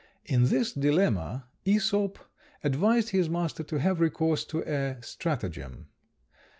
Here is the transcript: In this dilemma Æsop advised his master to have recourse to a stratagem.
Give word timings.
In 0.25 0.45
this 0.45 0.73
dilemma 0.73 1.45
Æsop 1.63 2.15
advised 2.63 3.09
his 3.09 3.29
master 3.29 3.61
to 3.61 3.77
have 3.77 3.99
recourse 4.01 4.43
to 4.45 4.63
a 4.63 4.97
stratagem. 5.03 5.89